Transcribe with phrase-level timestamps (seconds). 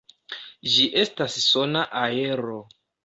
[0.75, 2.57] Ĝi estas sona aero.